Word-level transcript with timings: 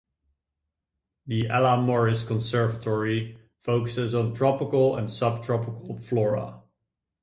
The 1.27 1.47
Ella 1.47 1.79
Morris 1.79 2.25
Conservatory 2.25 3.37
focuses 3.59 4.15
on 4.15 4.33
tropical 4.33 4.95
and 4.95 5.11
subtropical 5.11 5.99
flora. 5.99 6.61